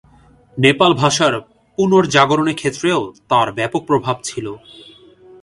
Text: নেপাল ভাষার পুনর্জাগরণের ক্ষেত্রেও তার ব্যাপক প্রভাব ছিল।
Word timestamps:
নেপাল 0.57 0.91
ভাষার 0.93 1.33
পুনর্জাগরণের 1.77 2.59
ক্ষেত্রেও 2.59 2.99
তার 3.29 3.47
ব্যাপক 3.57 3.81
প্রভাব 3.89 4.17
ছিল। 4.23 4.45